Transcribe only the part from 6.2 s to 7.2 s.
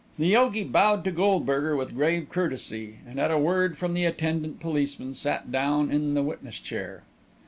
witness chair.